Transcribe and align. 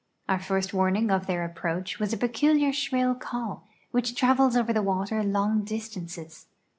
Our 0.27 0.39
first 0.39 0.73
warning 0.73 1.11
of 1.11 1.27
their 1.27 1.47
approacli 1.47 1.99
was 1.99 2.11
a 2.11 2.17
peculiar 2.17 2.71
slirill 2.71 3.19
call, 3.19 3.67
wliidi 3.93 4.15
tiavels 4.15 4.59
over 4.59 4.73
the 4.73 4.81
water 4.81 5.21
long 5.23 5.63
distances. 5.63 6.47